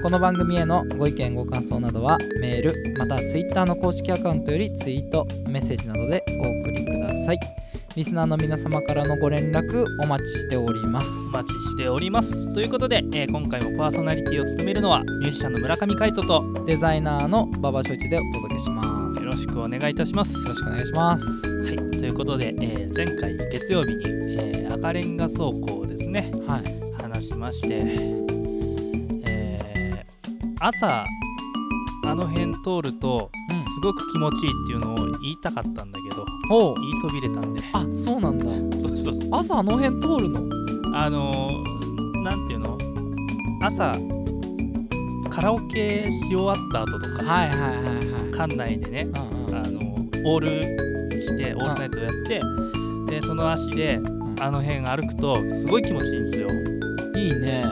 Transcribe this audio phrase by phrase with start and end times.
[0.00, 7.38] この番組へのご意見ご感想などはメールまたはツイッターの公式アカウントよりツイートメッセージなどでお送りください。
[7.94, 11.10] リスナーの皆様からのご連絡お待ちしております。
[11.34, 12.52] お待ちしております。
[12.52, 19.20] ということで、えー今回もパーソナリティを務めるのはミュージシャンの村上海人とよデザイナーの馬場翔一でお届けします。
[19.20, 20.34] よろしくお願いいたします。
[20.48, 21.26] ろしくお願いします。
[21.26, 27.02] はいということで、えー前回月曜日に、えー赤レンガ倉庫をですねはい。
[27.02, 28.31] 話しまして、えー
[30.64, 31.04] 朝
[32.04, 33.62] あの辺通るとうん。
[33.62, 36.74] すごく気持ちいいっていうのを言いたかったんだけどおう。
[36.76, 37.62] 言いそびれたんで。
[37.72, 38.44] あそうなんだ。
[38.78, 39.28] そうそうそう。
[39.32, 40.40] 朝あの辺通るの？
[40.94, 42.78] あのー、なんていうの？
[43.60, 43.92] 朝
[45.30, 48.30] カラオケし終わった後とか、はいはいはいはい。
[48.30, 49.54] 館内でねうんうん。
[49.56, 49.80] あの
[50.26, 50.62] オール
[51.20, 52.40] してオールナイトやって
[53.06, 53.98] でその足で
[54.40, 56.48] あの辺歩くとすごい気持ちいいんですよ。
[57.16, 57.64] いいね。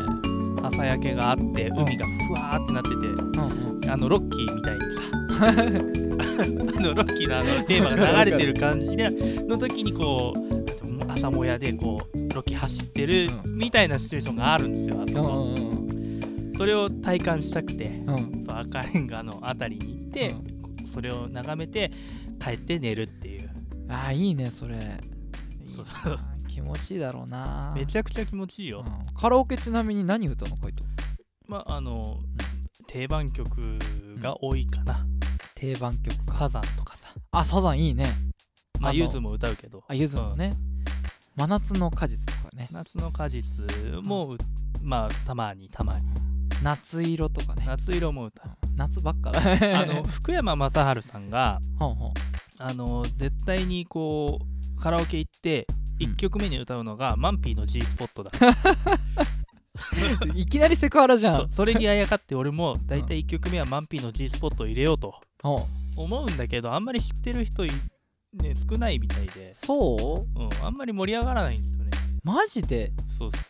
[0.63, 3.91] 朝焼けがあって海がふわーってなっててうんうん。
[3.91, 5.03] あのロッキーみたいにさ
[6.79, 9.11] あのロッキーのあのテーマが流れてる感じで
[9.49, 15.55] の時にこう朝もやでこうロッキー走ってるうみたいなシチュエーションがあるんですよあそこ。
[15.57, 15.81] うんうん
[16.57, 18.15] それを体感したくてうん。
[18.35, 20.35] うんそう赤レンガの辺りに行って、
[20.85, 21.91] それを眺めて
[22.39, 23.51] 帰って寝るっていう。
[23.89, 24.77] あーいいねそれ。
[25.65, 26.19] そうそう。
[26.49, 27.73] 気持ちいいだろうな。
[27.75, 29.15] めちゃくちゃ気持ちいいよ、うん。
[29.15, 30.85] カラオケちなみに何歌うのカイト
[31.51, 32.21] まああの、
[32.87, 33.77] 定番曲
[34.21, 35.05] が多いかな、
[35.57, 36.33] 定番曲か。
[36.33, 37.09] サザンとかさ。
[37.33, 38.07] あサザンいいね。
[38.79, 39.83] まあゆずも歌うけど。
[39.89, 40.55] あゆずもね。
[41.35, 42.69] 真夏の果実とかね。
[42.71, 43.65] 夏の果実
[44.01, 44.39] もう
[44.81, 46.07] まあたまにたまに。
[46.63, 47.65] 夏色とかね。
[47.67, 48.51] 夏色も歌う。
[48.77, 49.41] 夏ばっかだ。
[49.41, 52.15] あの 福山雅治さんがほんほん
[52.61, 55.67] あの絶対にこうカラオケ行って
[55.99, 58.31] 1曲目に歌うのが、マンピーの G スポットだ
[60.35, 65.15] いきなりセクハラじゃそんそれにあやかって俺も大体1曲目はマンピーの G スポットを入れようと
[65.97, 67.71] 思うんだけどあんまり知ってる人い、
[68.35, 70.41] ね、少ないみたいで、そう？
[70.41, 71.91] うん、あんまり盛り上がらないんですよね。
[72.23, 72.93] マジで？
[73.07, 73.41] そうそう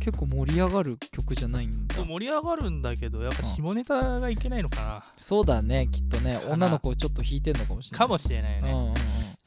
[0.00, 1.94] 結構盛り上がる曲じゃないんだ。
[2.04, 8.00] 盛り上がるんだけどやっぱ下ネタがいけないのかそうだねきっとね女の子ちょっと弾いてんのかもしれない。
[8.00, 8.94] なかもしれないね,、うんうんうん。
[8.94, 9.04] ちょ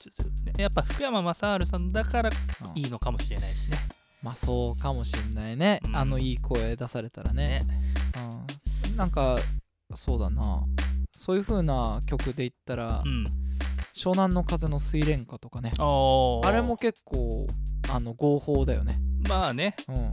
[0.10, 3.78] っとねやっぱ福山雅治さんだからうんいいのかもしれないしね
[4.22, 5.96] まあそうかもしんないね、うん。
[5.96, 7.64] あのいい声出されたらね。
[7.66, 7.82] ね。
[8.90, 9.38] うん、なんか
[9.94, 10.64] そうだな。
[11.16, 13.26] そういう風な曲で言ったら、うん。
[13.96, 15.72] 湘南の風の水蓮花とかね。
[15.78, 17.48] あれも結構
[17.90, 19.00] あの合法だよね。
[19.28, 19.76] まあね。
[19.88, 20.12] うん。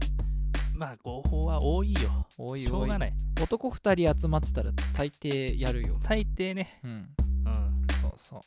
[0.73, 2.27] まあ合法は多いよ。
[2.37, 2.63] 多い多い。
[2.63, 3.13] しょうがない。
[3.41, 5.99] 男2人集まってたら大抵やるよ。
[6.03, 6.79] 大抵ね。
[6.83, 6.91] うん。
[6.91, 7.87] うん。
[8.01, 8.41] そうそう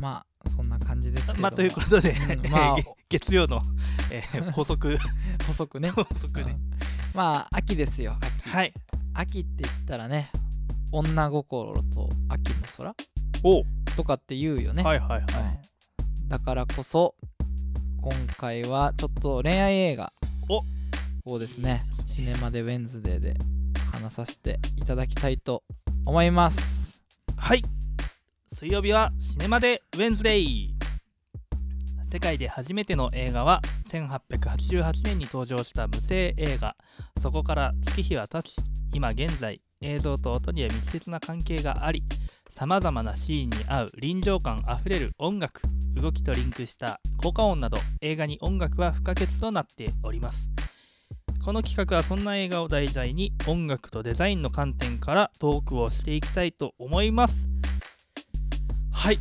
[0.00, 3.62] まあそんな感じです まあということで、うん まあげ月曜の、
[4.10, 4.96] えー 補足。
[5.46, 5.90] 補足ね。
[5.90, 6.70] 補足ね、うん。
[7.14, 8.72] まあ秋ですよ秋、はい。
[9.12, 10.30] 秋って言ったらね
[10.90, 12.94] 女心と秋の空
[13.44, 13.64] お。
[13.96, 15.60] とかって言うよね、はいはいはい、はい。
[16.28, 17.14] だからこそ
[18.00, 20.12] 今回はちょっと恋愛映画
[20.48, 21.34] お。
[21.34, 22.08] をですねいいですね。
[22.08, 23.34] シネマでウェンズデーで
[23.92, 25.62] 話させていただきたいと
[26.06, 27.00] 思います。
[27.36, 27.79] はい
[28.52, 30.74] 水曜日はシネマでウェンズデイ。
[32.04, 36.74] 世界で初めての映画は1888年に登場した無声映画。
[37.16, 38.56] そこから月日は経ち
[38.92, 42.02] 今現在映像と音には密接な関係があり
[42.48, 45.62] さまざまなシーンに合う臨場感あふれる音楽
[45.94, 50.50] 動きとリンクした効果音など映画に音楽は不可欠となっております。
[51.44, 57.48] この企画はそんな映画を題材に音楽とデザインの観点からトークをしていきたいと思います。
[59.02, 59.18] はい、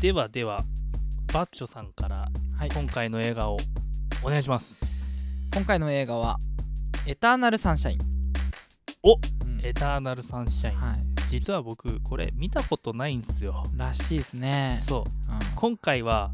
[0.00, 0.64] ではでは
[1.32, 2.28] バッチョさんから
[2.58, 2.70] はい。
[2.74, 3.56] 今回の映画を
[4.24, 4.78] お願いします。
[5.54, 6.40] 今回の映画は
[7.06, 7.98] 「エターナルサンシャイン」
[9.04, 9.60] おうん。
[9.64, 11.04] エターナルサンシャインはい。
[11.30, 13.64] 実は僕これ見たことないんですよ。
[13.76, 14.80] らしいですね。
[14.82, 15.32] そう。
[15.32, 15.38] うん。
[15.54, 16.32] 今回は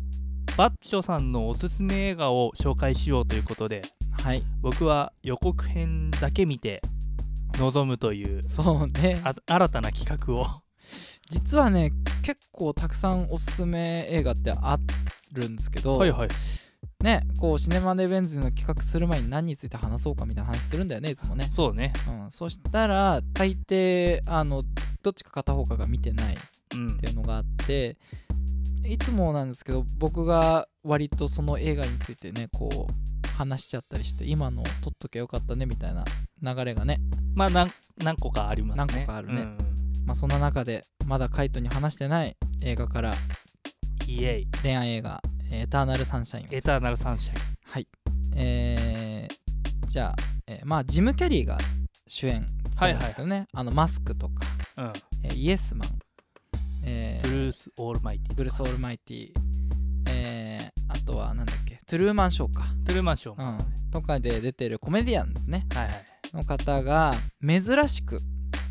[0.57, 3.83] バッチョさんのおすすめ映画を紹介しようということで
[4.23, 4.43] はい。
[4.63, 6.81] 僕は予告編だけ見て
[7.59, 9.21] 臨むというそうね。
[9.25, 10.63] あ新たな企画を
[11.31, 11.93] 実はね
[12.23, 14.79] 結構たくさんおすすめ映画ってあ
[15.33, 16.29] るんですけど、はいはい。
[17.03, 21.93] ねこうシネマデベンズの企画する前に何について話そうかみたいな話するんだよねいつもね、そうね。
[22.09, 24.65] うん、そしたら大抵あの
[25.03, 26.39] どっちか片方かが見てないっ
[26.75, 26.99] うん。
[26.99, 27.97] ていうのがあって
[28.85, 36.05] いつもなんですけど僕が割とその映画についてねこう話しちゃったりして今の撮っときゃよかったねみたいな
[36.43, 36.99] 流れがね
[37.35, 38.87] まあ何何個かありますね。
[38.95, 39.43] 何個かあるね。
[39.43, 39.68] うん
[40.09, 43.13] まあそんな中でまだカイトに話してない映画から
[44.07, 44.49] イエイ。
[44.63, 45.21] 恋愛映画
[45.53, 47.57] 「エターナルサンシャイン」エターナルサンシャイン。
[47.63, 47.87] はい。
[48.35, 50.17] えー、じゃあ、
[50.47, 51.59] えーまあジム・キャリーが
[52.07, 54.47] 主演務めるんですけどね、あのマスクとか、
[54.79, 54.93] うん。
[55.25, 55.99] えーイエスマン、
[56.87, 59.33] えーブルース・オールマイティブルース・オールマイティ、
[60.09, 65.67] えーあとはなんだっけトゥルーマン・ショーか、トゥルーマンショーも、うん、とかで出てるコメディアンですね。
[65.75, 66.05] はいはい。
[66.33, 67.13] の方が
[67.47, 68.23] 珍しく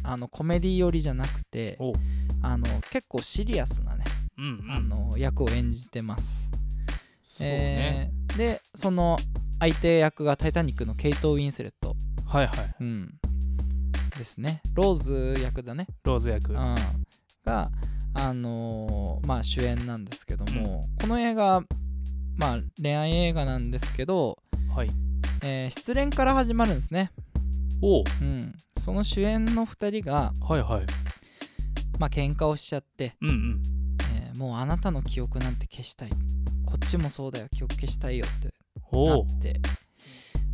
[0.07, 1.77] あのコメディ寄りじゃなくて
[2.41, 4.05] あの結構シリアスなね、
[4.37, 4.71] うんうん。
[4.71, 6.49] あの役を演じてます。
[7.23, 9.17] そうね、えーでその
[9.59, 11.95] 相手役が「タイタニック」のケイト・ウィンスレット、
[12.25, 12.75] はいはい。
[12.79, 13.19] うん、
[14.15, 14.61] ですね。
[14.73, 16.75] ローズ役だね、ローズ役、うん、
[17.43, 17.71] が、
[18.13, 21.61] あのーまあ、主演なんですけども、この映画、
[22.35, 24.37] まあ、恋愛映画なんですけど、
[24.75, 24.91] はい。
[25.43, 27.11] えー失恋から始まるんですね、
[27.81, 30.85] おううん、その主演の2人が、はいはい。
[31.99, 33.61] まあ喧嘩をしちゃって、うんうん。
[34.15, 36.09] えーもうあなたの記憶なんて消したい。
[36.65, 37.47] こっちもそうだよ。
[37.55, 38.53] 記憶消したいよって
[38.93, 39.59] なって。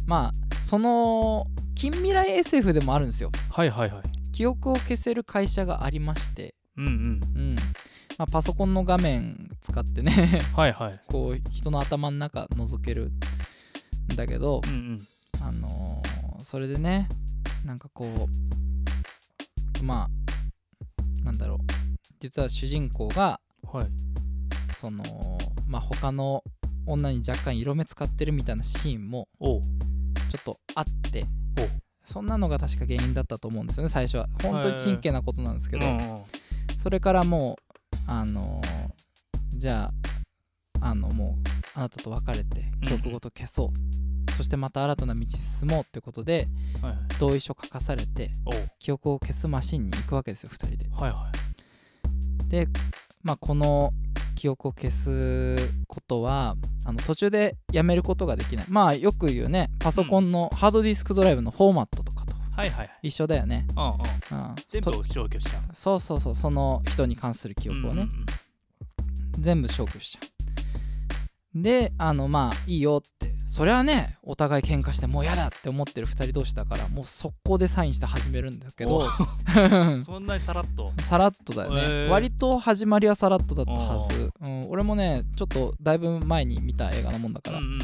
[0.06, 0.34] まあ
[0.64, 3.30] その近未来 SF でもあるんですよ。
[3.52, 4.04] はいはいはい。
[4.32, 6.92] 記憶を消せる会社がありまして、うんうん。
[6.92, 7.56] うん。
[8.18, 10.40] まあ、パソコンの画面使ってね。
[10.56, 11.02] はいはい。
[11.08, 13.12] こう人の頭の中覗ける
[14.14, 15.08] んだけどうんうん。
[15.42, 15.93] あのー
[16.44, 17.08] それでね
[17.66, 18.28] なんかこ
[19.82, 21.58] うまあなんだろう。
[22.20, 23.40] 実は主人公が
[23.72, 23.88] はい。
[24.76, 25.04] その
[25.68, 26.44] まあ他の
[26.86, 29.60] 女に若干色目使ってるみたいなシーンもちょ
[30.40, 31.26] っとあって
[32.04, 34.28] そんなのが確か原因だったと思うんですよね最初は。
[34.42, 35.86] 本当に真剣なことなんですけど、
[36.78, 38.94] それからもうあのー
[39.56, 39.94] じゃ
[40.82, 43.70] ああのもうあなたと別れて記憶ごと消そう、
[44.38, 46.48] そしてまた新たな道に進もうってことで
[46.82, 47.00] はいはい。
[47.20, 48.32] 同意書書かされて
[48.80, 50.90] 記憶を消すマシンに行くわけですよ2人で。
[50.92, 51.32] はいは
[52.46, 52.50] い。
[52.50, 52.68] で
[53.22, 53.92] まあこの
[54.36, 55.58] 記憶を消す
[55.88, 58.66] ことはあの途中でやめることができない。
[58.70, 62.34] まあよく言うねパソコンのハードディスクドライブのフォーマットとかと
[63.02, 63.92] 一緒だよね、うんうん。
[64.50, 68.08] うん、と全部を消去しちゃうそうそうそうその人に関する記憶をね、
[69.40, 70.20] 全部消去しちゃ
[71.56, 71.62] う。
[71.62, 79.00] であのまあいいよってそれはねお互い喧嘩してもう嫌だって思ってる2人同士だからもう速攻でサインして始めるんだけど。
[79.00, 80.92] うん そんなにさらっと。
[81.00, 82.08] さらっとだよね、へー。
[82.10, 87.80] 割と始まりはさらっとだったはず、うん、俺もねちょっとだいぶ前に見た映画なもんだから、うんうん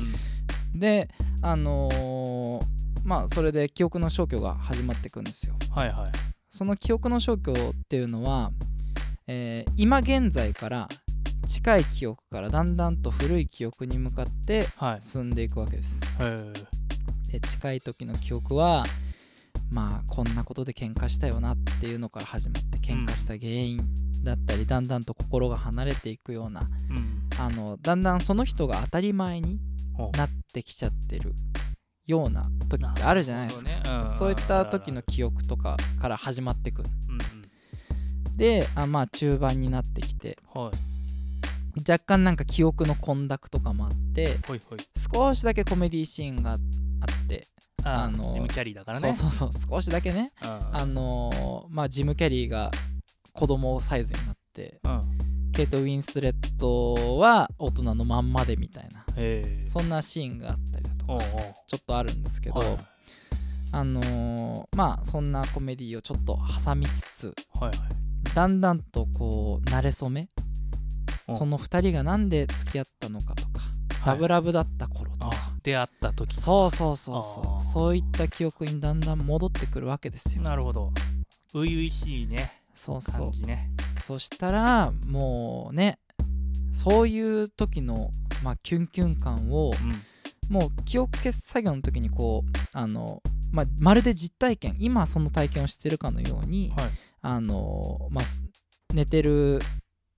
[0.80, 1.10] で
[1.42, 5.56] あのーまあそれで記憶の消去が始まっていくんですよ。
[5.72, 6.12] はいはい。
[6.50, 7.56] その記憶の消去っ
[7.88, 8.52] ていうのは、
[9.28, 10.90] えー今現在から
[11.50, 15.02] 近い記憶からだんだんと古い記憶に向かってはい。
[15.02, 16.00] 進んでいくわけです。
[16.20, 16.54] へー。
[17.32, 18.86] で近い時の記憶は
[19.72, 23.84] まあこんなことで喧嘩したよなっていうのから始まって喧嘩した原因
[24.24, 27.28] だったり、だんだんと心が離れていくようなうん。
[27.40, 29.60] あのだんだんその人が当たり前に
[30.16, 31.34] なってきちゃってる
[32.06, 33.70] ような時ってあるじゃないですか、
[34.00, 34.06] ね。
[34.06, 34.10] ん。
[34.12, 36.90] そういった時の記憶とかから始まってくる。
[37.10, 37.20] うん
[38.38, 40.89] であまあ中盤になってきてうんはい
[41.80, 44.36] 若干なんか記憶の混濁とかもあって
[45.12, 46.60] 少しだけコメディシーンがあっ
[47.28, 47.48] て、
[47.84, 49.14] ああののジムキャリーだからね。
[49.14, 50.32] そうそうそう少しだけね。
[50.44, 50.50] うん。
[50.50, 52.72] あのーまあジム・キャリーが
[53.34, 55.52] 子供サイズになってうん。
[55.52, 59.04] ケイト・ウィンスレットは大人のまんまでみたいな
[59.68, 61.24] そんなシーンがあったりだとか
[61.68, 62.78] ちょっとあるんですけど、はい。
[63.72, 67.78] あのーまあそんなコメディをちょっと挟みつつはいはい。
[68.36, 70.49] だんだんとこう慣れ初めお
[71.36, 73.60] その2人がなんで付き合ったのかとか、
[74.02, 74.16] はい。
[74.16, 77.60] ラブラブだった頃とか、あ出会った時そうそうそうそあー。
[77.60, 80.42] うそういった記憶にだんだん戻ってくるわけですよ。
[80.44, 80.92] なるほど。
[81.54, 82.52] 初々しいね。
[82.76, 83.22] そうそう。
[83.26, 83.68] 感じね。
[84.02, 86.00] そしたらもうね
[86.72, 88.12] そういう時の、
[88.44, 90.02] まあ、キュンキュン感をうん。
[90.54, 93.22] もう記憶消す作業の時にこうあの、
[93.52, 96.90] まあ、まるで実体験今その体験をしてるかのように、はい。
[97.22, 98.26] あのまあ、
[98.94, 99.60] 寝てる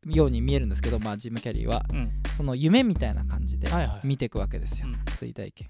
[0.06, 1.86] ように見えるんですけど、まあ、ジム・キャリーは。
[1.92, 2.12] うん。
[2.36, 4.08] その夢みたいな感じではいはい。
[4.08, 5.00] 見ていくわけですよ、うん。
[5.16, 5.70] 追体験。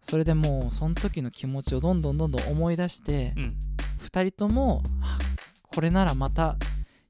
[0.00, 3.56] それでもうその時の気持ちをどんどんどんどん思い出して、うん。
[4.00, 5.18] 2人ともあ
[5.62, 6.56] これならまた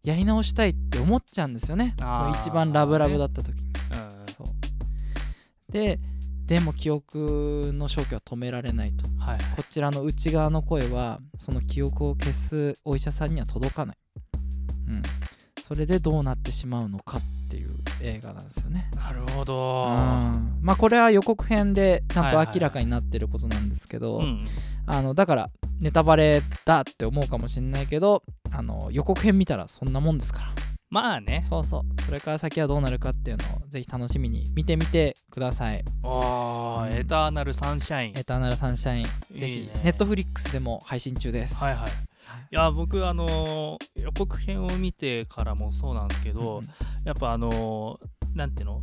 [0.02, 1.94] やり直したいって思っちゃうんですよね。
[1.98, 4.32] その一番ラブラブだった時に、うん。
[4.32, 4.46] そう。
[4.48, 4.50] っ
[5.70, 6.00] で
[6.46, 9.04] でも記憶の消去は止められないと。
[9.18, 9.38] はい。
[9.54, 13.96] こちらの内側の声はその記憶を消すお医者さんには届かない、
[14.88, 15.02] うん、
[15.68, 17.20] それでどうなってしまうのかっ
[17.50, 18.90] ていう映画なんですよね。
[18.96, 20.58] なるほうどん。
[20.62, 24.46] まあこれは予告編でちゃんと明らかになってることなんですけど、うん
[24.86, 30.54] あのだからネタバレだって思うかもしれないけどあの予告編見たらそんなもんですから。
[30.88, 31.44] まあね。
[31.46, 32.02] そうそう。
[32.02, 35.84] それから先はどうなるかっていうのをぜひ楽しみに見てみてください。
[36.02, 38.12] あーエターナルサンシャイン。
[38.16, 39.04] エターナルサンシャイン。
[39.04, 41.62] ぜひネットフリックスでも配信中です。
[41.62, 41.90] はいはい
[42.50, 42.54] い。
[42.54, 46.68] や僕あのー予告編を見てからもそうなんですけど、うん
[47.04, 48.82] やっぱあのーなんていうの？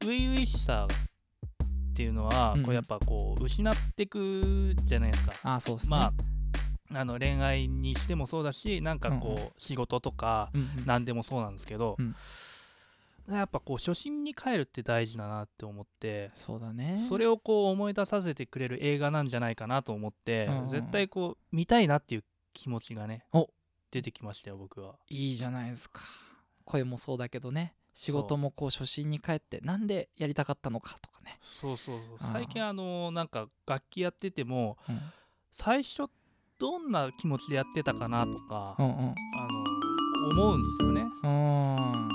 [0.00, 5.34] 初々しさっていうのは、うんこうやっぱこう失ってくじゃないですか。
[5.44, 5.90] あそうですね。
[5.90, 6.12] まあ
[6.92, 9.50] あの恋愛にしてもそうだしなんかこう、うんうん。
[9.56, 10.68] 仕事とかうんうん。
[10.86, 12.14] 何でもそうなんですけど、うん。
[13.34, 16.98] やっぱこう初心に帰るって大事だなって思ってそうだね。
[17.08, 20.68] それをこう思い出させてくれる映画なんじゃないかなと思って、うんうん。
[20.68, 22.24] 絶対こう見たいなっていう
[22.54, 23.48] 気持ちがねお。
[23.90, 24.94] 出てきましたよ僕は。
[25.08, 26.00] いいじゃないですか。
[26.64, 27.74] 声もそうだけどね。
[27.92, 32.32] 仕事もこう初心に帰ってなんでやりたかったのかとかね、そうそうそう。
[32.32, 35.00] 最近あのなんか楽器やっててもうん、
[35.52, 36.10] 最初
[36.58, 38.92] どんな気持ちでやってたかなとか、うんうん。
[38.94, 41.02] あの思うんですよね。
[41.02, 41.76] うーん。
[41.76, 42.10] なんか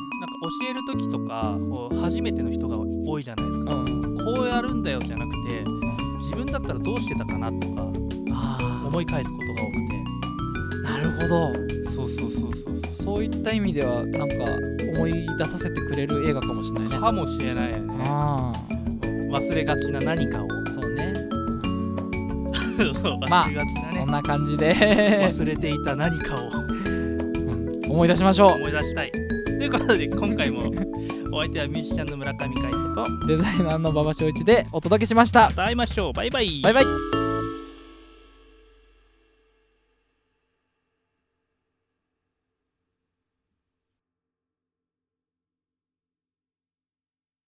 [0.61, 3.73] 教える時とかこう初めての人が多いじゃないですか。
[3.73, 3.99] うん
[4.35, 5.63] こうやるんだよじゃなくて
[6.19, 7.89] 自分だったらどうしてたかなとか
[8.33, 9.98] あ思い返すことが多くあ
[10.89, 11.53] なるほど。
[11.53, 13.03] てそうそうそうそうそう。
[13.03, 14.35] そういった意味ではなんか
[14.93, 16.97] 思い出させてくれる映画かもしれないね。
[16.99, 18.03] かもしれないよね。
[18.07, 18.53] あ
[19.31, 20.47] 忘れがちな何かを。
[20.47, 21.13] あそうね。
[22.79, 24.73] 忘れがちなね、そんな感じで、
[25.25, 26.39] 忘れていた何かを。
[26.63, 26.89] うん
[27.89, 28.51] 思い出しましょう。
[28.53, 29.11] 思い出したい。
[29.11, 30.71] ということで今回も
[31.33, 35.49] お相手はミュージシャンの村上海人とまデザイナーの馬場翔一でお届けしました。
[35.49, 36.13] た会いましょう。
[36.13, 36.61] バイバイ。
[36.61, 37.28] バイバイ